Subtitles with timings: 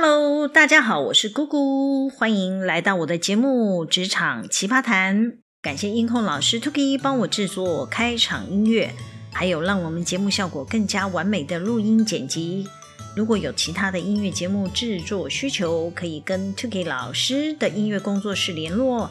[0.00, 5.32] Hello，大家好，我是姑姑，欢迎来到我的节目《职场奇葩谈》。
[5.60, 8.94] 感谢音控老师 Tuki 帮我制作开场音乐，
[9.32, 12.68] 还有让我们节目效果更加完美的录音剪辑。
[13.16, 19.10] 如果有其他的音乐节目制作需求，可以跟 Tuki 老师的音乐工作室联络。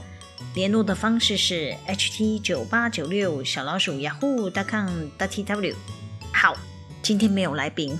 [0.53, 5.75] 联络的方式是 ht 九八九六小老鼠 yahoo.com.tw。
[6.31, 6.55] 好。
[7.07, 7.97] 今天没有来宾，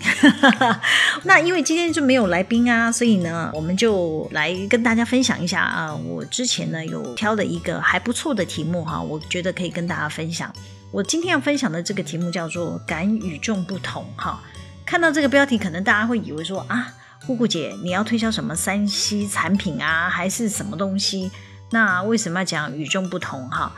[1.23, 10.51] 那因为今天就没有来宾啊，所以呢，我们就来跟大家分享一下啊，我之前呢有挑了一个还不错的题目哈，我觉得可以跟大家分享。
[10.91, 14.43] 我今天要分享的这个题目叫做“敢与众不同”哈。
[14.85, 16.93] 看到这个标题，可能大家会以为说啊，
[17.25, 21.31] 姑姑姐你要推销什么三 C 产品啊，还是什么东西？
[21.71, 23.71] 那为什么要讲与众不同哈？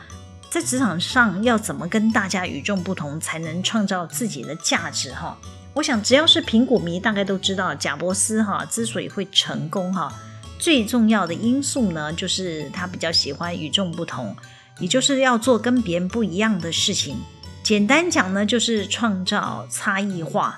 [0.49, 5.14] 在职场上要怎么跟大家与众不同，才能创造自己的价值？
[5.14, 5.38] 哈，
[5.75, 10.11] 我想只要是苹果迷，大概都知道贾伯斯哈之所以会成功哈，
[10.58, 14.36] 最重要的因素呢，就是他比较喜欢与众不同，
[14.80, 17.16] 也就是要做跟别人不一样的事情。
[17.61, 20.58] 简单讲呢，就是创造差异化，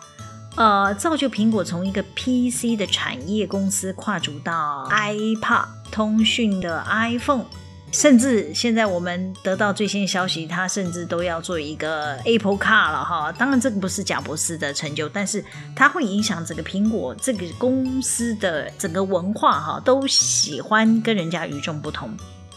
[0.55, 7.43] 呃，造就苹果从一个 PC 的产业公司跨足到 iPad 通讯的 iPhone。
[7.91, 13.31] 甚至现在我们得到最新消息，他甚至都要做一个 Apple Car 了哈。
[13.33, 15.43] 当然，这个不是贾博士的成就，但是
[15.75, 22.09] 它会影响整个苹果这个公司的整个文化哈，都喜欢跟人家与众不同。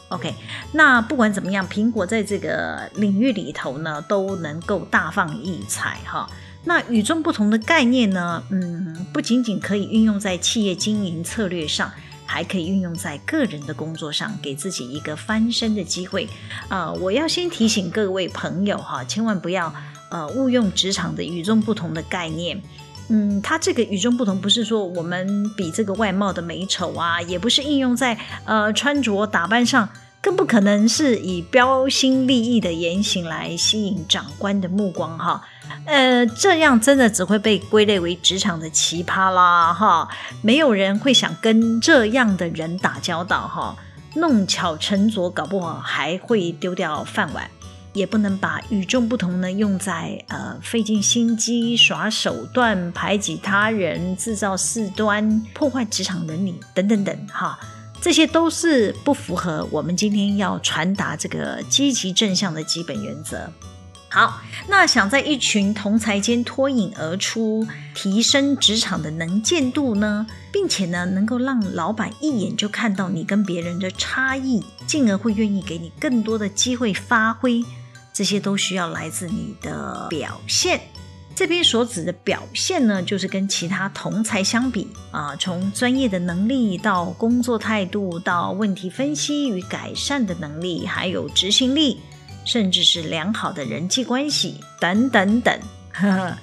[0.09, 0.33] OK，
[0.73, 6.31] 那不管怎么样，苹果在这个领域里头呢，都能够大放异彩哈。
[6.63, 11.91] 那与众不同的概念呢，嗯，不仅仅可以运用在企业经营策略上。
[12.27, 16.29] 还可以运用在个人的工作上，给自己一个翻身的机会。
[16.69, 19.73] 啊、我要先提醒各位朋友哈，千万不要
[20.11, 22.63] 呃误用职场的与众不同的概念。
[23.09, 29.89] 嗯，它这个与众不同不是说我们比这个外貌的美丑啊，也不是应用在呃穿着打扮上。
[30.25, 35.43] 更不可能是以标新立异的言行来吸引长官的目光哈，
[35.85, 40.09] 呃，这样真的只会被归类为职场的奇葩啦哈，
[40.41, 43.77] 没有人会想跟这样的人打交道哈，
[44.15, 47.51] 弄巧成拙，搞不好还会丢掉饭碗，
[47.93, 57.59] 也不能把与众不同呢用在呃费尽心机耍手段排挤他人、制造事端、破坏职场伦理等等等哈。
[58.05, 63.51] 这些都是不符合我们今天要传达这个积极正向的基本原则。
[64.11, 77.65] 好，那想在一群同才间脱颖而出，提升职场的能见度呢，并且呢，能够让老板一眼就看到你跟别人的差异，进而会愿意给你更多的机会发挥，
[78.13, 80.79] 这些都需要来自你的表现。
[81.37, 91.99] 这边所指的表现呢，就是跟其他同才相比啊，从专业的能力到工作态度，到问题分析与改善的能力，还有执行力，
[92.45, 95.59] 甚至是良好的人际关系等等等，
[95.93, 96.39] 呵呵，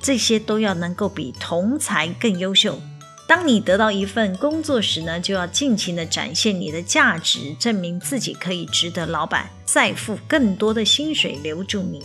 [0.00, 2.80] 这些都要能够比同才更优秀。
[3.26, 12.02] 当你得到一份工作时呢，就要尽情的展现你的价值，证明自己可以值得老板再付更多的薪水留住你。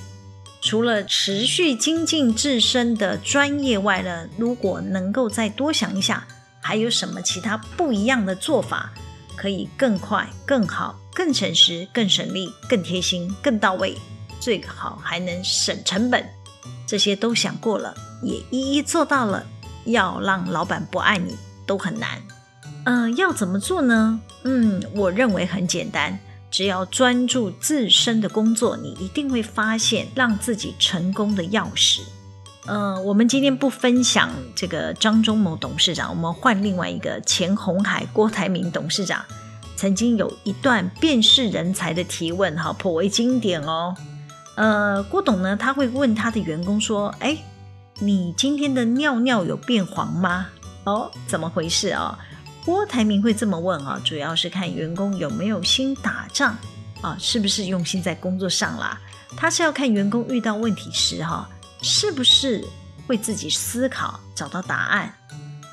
[0.65, 6.25] 除了持续精进自身的专业外呢，如果能够再多想一下，
[6.59, 8.91] 还有什么其他不一样的做法，
[9.35, 13.95] 可以更快、更好、更诚实、更省力、更贴心、更到位，
[14.39, 16.25] 最好还能省成本，
[16.87, 17.93] 这些都想过了，
[18.23, 19.45] 也一一做到了，
[19.85, 21.35] 要让老板不爱你
[21.67, 22.19] 都很难。
[22.85, 24.19] 嗯、要怎么做呢？
[24.45, 26.17] 嗯，我认为很简单。
[26.55, 31.99] 只要专注自身的工作，你一定会发现让自己成功的钥匙。
[32.65, 39.21] 呃，我们今天不分享这个张忠谋董事长，我们换另外一个前鸿海郭台铭董事长，
[39.75, 43.93] 曾经有一段辨识人才的提问，哈，颇为经典哦。
[44.55, 47.37] 呃，郭董呢，他会问他的员工说：“哎，
[47.99, 50.47] 你今天的尿尿有变黄吗？
[50.85, 52.17] 哦，怎么回事啊？”
[52.65, 56.57] 郭台铭会这么问啊，主要是看员工有没有心打仗
[56.99, 58.99] 啊，是不是用心在工作上啦？
[59.37, 61.47] 他是要看员工遇到问题时哈，
[61.83, 62.65] 是不是
[63.05, 65.13] 会自己思考找到答案。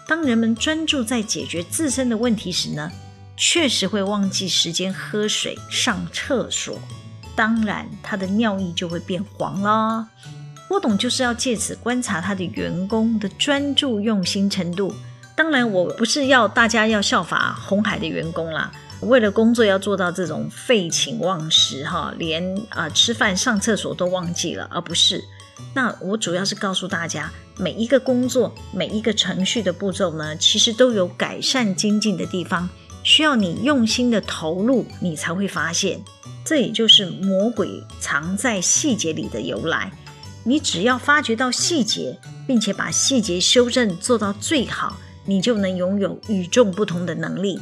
[0.07, 2.93] 当人们专注在解决自身的问题时呢，
[3.39, 6.79] 确实会忘记时间喝水、上厕所，
[7.35, 10.07] 当然他的尿液就会变黄了。
[10.69, 14.95] 郭董就是要借此观察他的员工的专注用心程度。
[15.35, 18.71] 当然，我不是要大家要效法红海的员工啦。
[19.01, 25.25] 为了工作要做到这种废寝忘食哈，连啊、呃、吃饭上厕所都忘记了，而不是。
[25.75, 32.69] 那我主要是告诉大家，每一个工作、每一个程序的步骤呢，其实都有改善精进的地方，
[33.03, 36.01] 需要你用心的投入，你才会发现。
[36.45, 39.91] 这也就是魔鬼藏在细节里的由来。
[40.45, 47.61] 你只要发觉到细节，并且把细节修正做到最好，你就能拥有与众不同的能力。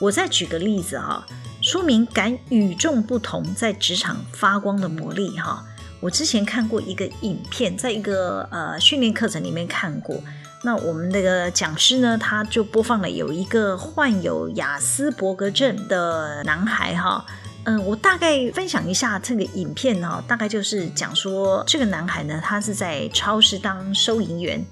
[0.00, 1.26] 我再举个例子哈，
[1.60, 5.64] 说明敢与众不同在职场发光的魔力哈。
[6.00, 10.18] 我之前看过一个影片，在一个呃训练课程里面看过。
[10.62, 17.24] 那我们那个讲师呢，他就播放了有一个患有亚斯伯格症的男孩哈。
[17.64, 24.64] 嗯，我大概分享一下这个影片哈，大概就是讲说这个男孩呢，他是在超市当收银员，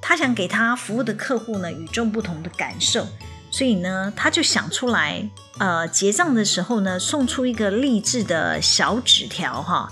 [0.00, 3.06] 他想给他服务的客户呢与众不同的感受，
[3.50, 5.28] 所以呢，他就想出来，
[5.58, 9.90] 呃，结账的时候呢，送出一个励志的小纸条哈。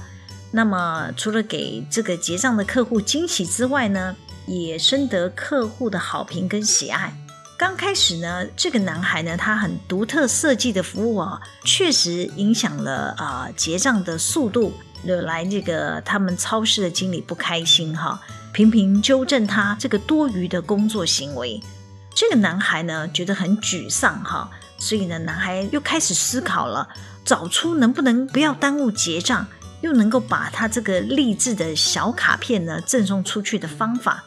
[0.50, 4.14] 那么除了给这个结账的客户惊喜之外呢，
[4.46, 7.12] 也深得客户的好评跟喜爱。
[7.56, 14.72] 刚开始呢，这个男孩呢，他很独特设计的服务啊，确实影响了啊、呃、结账的速度，
[15.04, 18.20] 惹来这个他们超市的经理不开心哈，
[18.54, 21.60] 频频纠正他这个多余的工作行为。
[22.14, 24.48] 这个男孩呢，觉得很沮丧哈，
[24.78, 26.88] 所以呢，男孩又开始思考了，
[27.24, 29.44] 找出能不能不要耽误结账，
[29.80, 34.22] 又能够把他这个励志的小卡片呢赠送出去的方法。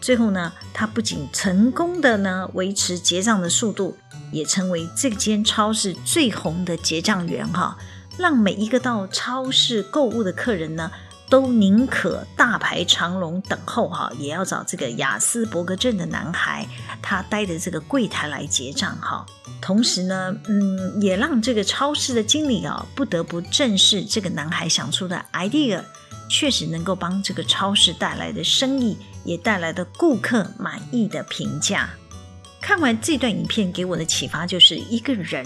[0.00, 3.96] 最后呢，他不仅成功的呢维持结账的速度，
[4.32, 7.78] 也成为这间超市最红的结账员哈，
[8.18, 10.90] 让每一个到超市购物的客人呢，
[11.30, 16.66] 都宁可大排长龙等候哈，也要找这个雅斯伯格症的男孩
[17.00, 19.24] 他待的这个柜台来结账哈。
[19.62, 25.80] 同时呢，嗯，也让这个超市的经理啊不得不正视这个男孩想出的 idea。
[26.32, 31.90] 确实能够帮这个超市带来的生意，也带来的顾客满意的评价。
[32.60, 35.44] 看完这段影片，给我的启发就是，一个人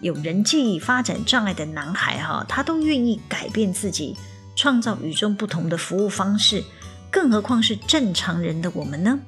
[0.00, 4.16] 有人际发展障碍的男孩哈，他都愿意改变自己，
[4.64, 6.64] 创造与众不同的服务方式，
[7.10, 9.20] 更何况是正常人的我们呢？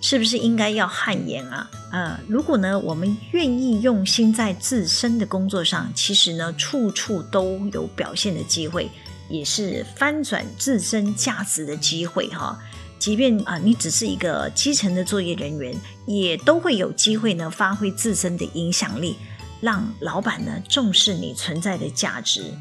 [0.00, 1.70] 是不是应该要汗颜啊？
[1.92, 8.90] 呃，如果呢，我们愿意用心在自身的工作上，其实呢，处处都有表现的机会。
[9.28, 12.58] 也是翻转自身价值的机会哈，
[12.98, 15.76] 即便啊你只是一个基层的作业人员，
[16.06, 19.16] 也都会有机会呢发挥自身的影响力，
[19.60, 22.54] 让老板呢重视你存在的价值。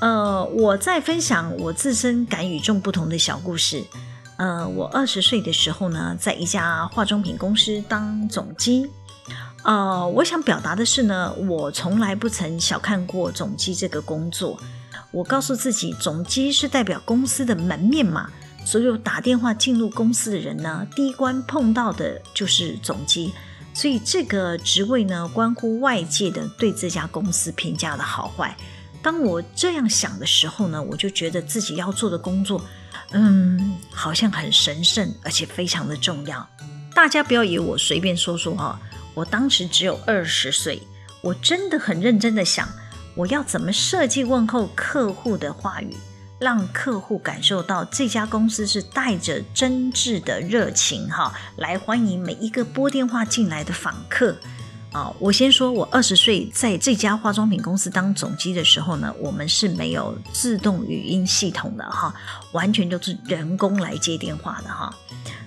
[0.00, 3.82] 呃，我在分享我自身敢与众不同的小故事。
[4.36, 8.90] 呃，我二十岁的时候呢，在一家化妆品公司当总机。
[9.62, 14.58] 呃，我想表达的是呢，我从来不曾小看过总机这个工作。
[15.10, 18.28] 我告诉自己，总机是代表公司的门面嘛。
[18.66, 23.32] 所有打电话进入公司的人呢，第一关碰到的就是总机，
[23.72, 28.56] 所以这个职位呢，关乎外界的对这家公司评价的好坏。
[29.04, 32.64] 当我这样想的时候呢，我就觉得自己要做的工作，
[33.10, 36.48] 嗯，好像很神圣，而且非常的重要。
[36.94, 38.80] 大家不要以为我随便说说哈，
[39.12, 40.80] 我当时只有二十岁，
[41.20, 42.66] 我真的很认真的想。
[43.14, 45.94] 我要怎么设计问候客户的话语，
[46.40, 54.34] 让客户感受到这家公司是带着真挚的热情哈，来欢迎每一个拨电话进来的访客
[54.94, 55.12] 啊！
[55.18, 62.14] 我先说，我二十岁在这家化妆品公司当总机的时候呢，我们是没有自动语音系统的哈，
[62.52, 64.94] 完全都是人工来接电话的哈，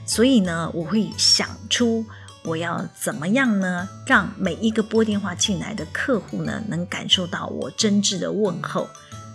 [0.06, 2.06] 所以呢，我会想出。
[2.44, 3.88] 我要怎么样呢？
[4.06, 8.88] 让每一个拨电话进来的客户呢，能感受到我真挚的问候。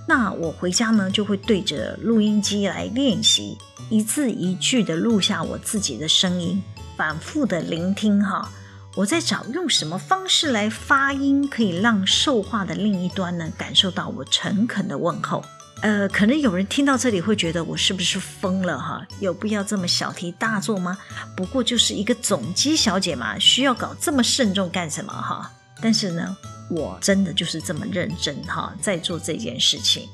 [0.06, 3.56] 那我回家呢，就会对着录音机来练习，
[3.90, 6.62] 一字一句的录下我自己的声音，
[6.96, 8.50] 反复的聆听哈。
[8.94, 15.42] 我在找用什么方式来发音，可以让受话的另一端呢，感受到我诚恳的问候。
[15.80, 19.04] 呃，可能有人听到这里会觉得我是不是疯了哈？
[19.18, 20.96] 有必要这么小题大做吗？
[21.34, 25.50] 不过就是一个总机小姐嘛，需要搞这么慎重干什么哈？
[25.80, 26.36] 但是呢，
[26.68, 30.06] 我真的就是这么认真哈，在做这件事情。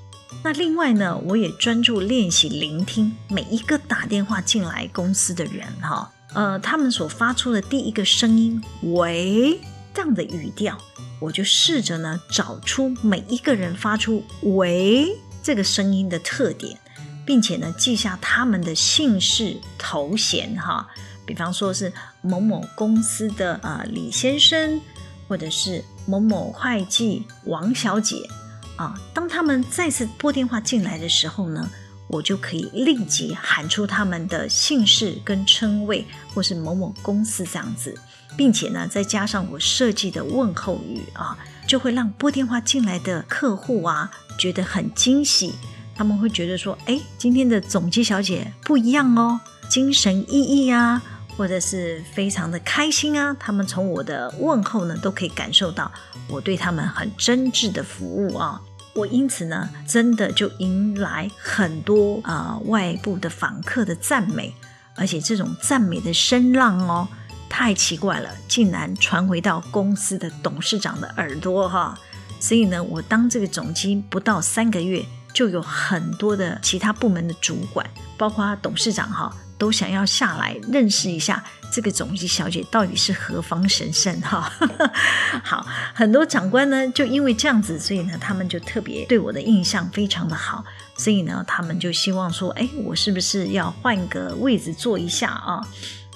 [0.42, 8.62] 那另外呢，我也专注练习聆听每一个打电话进来公司的人哈，呃，他们所发出的第一个声音
[8.94, 9.60] “喂”
[9.94, 10.78] 这样的语调，
[11.20, 15.08] 我就试着呢找出每一个人发出“喂”。
[15.42, 16.78] 这个声音的特点，
[17.24, 20.86] 并且呢，记下他们的姓氏头衔哈，
[21.24, 24.78] 比方说是某某公司的呃李先生，
[25.26, 28.28] 或者是某某会计王小姐
[28.76, 28.94] 啊。
[29.14, 31.70] 当他们再次拨电话进来的时候呢，
[32.08, 37.94] 我就可以立即喊出他们的姓氏跟称谓，或是某某公司这样子，
[38.36, 45.54] 并且呢，再加上我设计的问候语啊，就会让拨电话进来的客户啊觉得很惊喜。
[45.94, 51.02] 他们会觉得说：“哎，今天的总机小姐不一样哦，精神奕奕啊，
[51.36, 55.90] 或者是非常的开心啊。”他们从我的问候呢，都可以感受到
[56.28, 58.60] 我对他们很真挚的服务啊。
[58.94, 64.52] 我因此呢，真的就迎来很多啊、外部的访客的赞美，
[64.96, 67.08] 而且这种赞美的声浪哦，
[67.48, 71.96] 太奇怪了，竟然传回到公司的董事长的耳朵哈。
[72.40, 81.44] 所以呢，我当这个总机不到三个月，就有很多的其他部门的主管，包括董事长哈，都想要下来认识一下。
[81.70, 84.50] 这个总机小姐到底是何方神圣哈？
[85.44, 90.64] 好，很多长官呢，就因为这样子，所以呢，他们就特别对我的印象非常的好，
[90.96, 95.60] 所以呢，他们就希望说，哎，我是不是要换个位置坐一下啊？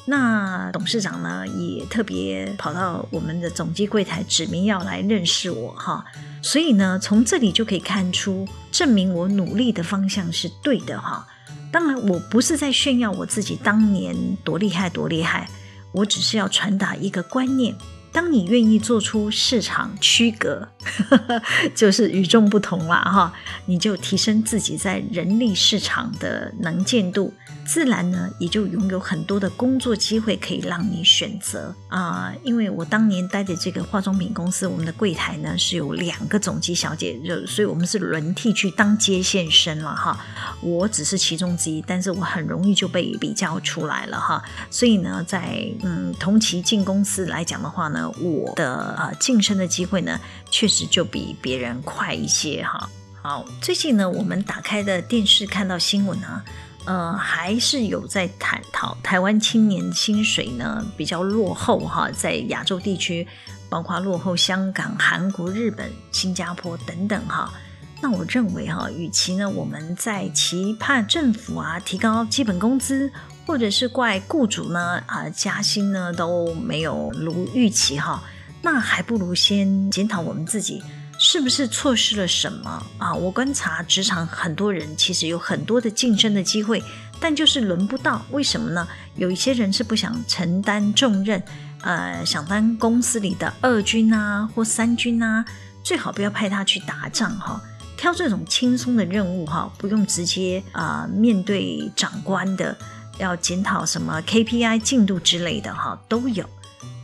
[0.07, 6.03] 那董事长呢，也特别跑到我们的总机柜台，指明要来认识我哈。
[6.41, 11.27] 所以呢，从这里就可以看出，证明我努力的方向是对的哈。
[11.73, 14.15] 当然，我不是在炫耀我自己当年
[14.45, 15.49] 多厉害多厉害，
[15.91, 17.75] 我只是要传达一个观念：
[18.13, 20.69] 当你愿意做出市场区隔，
[21.75, 23.33] 就是与众不同了哈，
[23.67, 27.33] 你就提升自己在人力市场的能见度。
[27.65, 40.19] 自然呢，也就拥有很多的工作机会可以让你选择啊、因为我当年待的这个化妆品公司，我们的柜台呢是有两个总机小姐，就所以我们是轮替去当接线生了哈。
[40.61, 44.43] 我只是其中之一，但是我很容易就被比较出来了哈。
[44.71, 50.19] 所以呢，在嗯同期进公司来讲的话呢，我的呃晋升的机会呢，
[50.51, 52.89] 确实就比别人快一些哈。
[53.21, 56.45] 好，最近呢，我们打开的电视看到新闻啊。
[56.85, 63.25] 呃，还是有在探讨台湾青年薪水呢比较落后哈，在亚洲地区，
[63.69, 67.55] 包括落后香港、韩国、日本、新加坡等等哈。
[68.01, 73.13] 那我认为哈，与其呢我们在期盼政府啊提高基本工资，
[73.47, 78.25] 或者是怪雇主呢啊加薪呢都没有如预期哈，
[78.63, 80.83] 那还不如先检讨我们自己。
[81.19, 83.15] 是不是错失了什么啊？
[83.15, 86.83] 我观察职场很多人其实有很多的晋升的机会，
[87.21, 88.21] 但就是轮不到。
[88.33, 88.89] 为什么呢？
[89.15, 91.41] 有一些人是不想承担重任，
[91.83, 95.45] 呃，想当公司里的二军啊或三军啊，
[95.85, 97.63] 最好不要派他去打仗哈。
[97.97, 102.77] 挑这种轻松的任务哈，不用直接啊、面对长官的，
[103.19, 106.45] 要检讨什么 KPI 进度之类的哈，都有。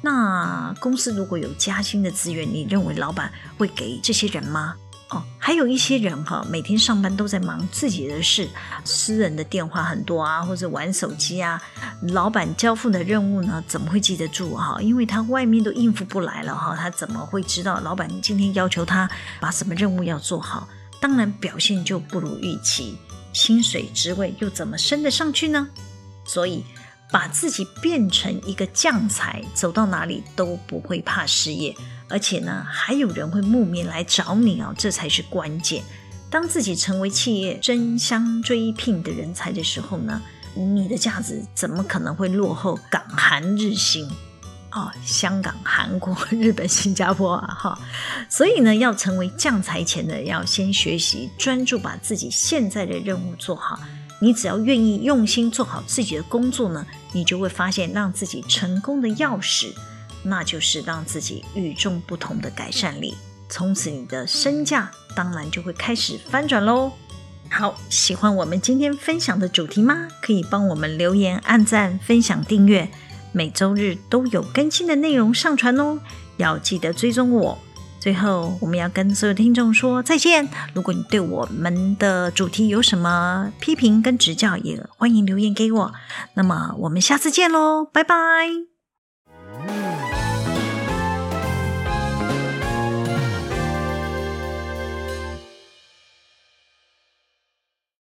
[0.00, 4.74] 那公司如果有加薪的资源，你认为老板会给这些人吗？
[5.10, 8.46] 哦，还有一些人哈，每天上班都在忙自己的事，
[8.84, 11.60] 私人的电话很多啊，或者玩手机啊。
[12.02, 14.78] 老板交付的任务呢，怎么会记得住哈？
[14.82, 20.68] 因为他外面都应付不来了哈，他怎么会知道老板今天要求他把什么任务要做好？
[21.00, 22.98] 当然表现就不如预期，
[23.32, 25.68] 薪水职位又怎么升得上去呢？
[26.24, 26.62] 所以。
[27.10, 31.74] 把自己变成一个将才，走到哪里都不会怕失业，
[32.08, 35.82] 而且呢，还有人会慕名来找你哦，这才是关键。
[36.30, 40.20] 当自己成为企业争相追聘的人才的时候呢，
[40.54, 44.06] 你的价值怎么可能会落后港韩日新
[44.70, 47.56] 哦，香港、韩国、日本、新加坡啊？
[47.58, 47.78] 哈，
[48.28, 53.80] 所以呢，要成为将才前的，要先学习专注，把自己现在的任务做好。
[54.20, 59.72] 你只要愿意用心做好自己的工作呢，你就会发现让自己成功的钥匙，
[60.22, 63.16] 那就是让自己与众不同的改善力。
[63.48, 66.92] 从此你的身价当然就会开始翻转喽。
[67.48, 70.08] 好，喜欢我们今天分享的主题吗？
[70.20, 72.90] 可以帮我们留言、按赞、分享、订阅，
[73.32, 75.98] 每周日都有更新的内容上传哦。
[76.36, 77.58] 要记得追踪我。
[78.00, 80.48] 最后，我们要跟所有听众说再见。
[80.72, 85.92] 如果你对我们的主题有什么批评跟指教，也欢迎留言给我。
[86.34, 88.77] 那么，我们下次见喽，拜拜。